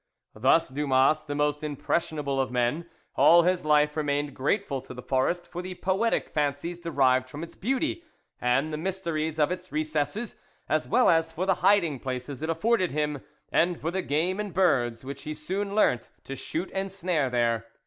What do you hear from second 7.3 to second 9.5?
its beauty and the mysteries